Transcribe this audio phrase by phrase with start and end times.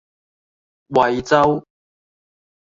[0.89, 1.63] 惠州